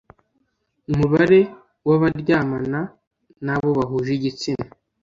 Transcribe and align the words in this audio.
Mubare 0.97 1.39
w 1.87 1.89
abaryamana 1.95 2.79
n 3.45 3.47
abo 3.53 3.69
bahuje 3.77 4.11
igitsina 4.17 4.65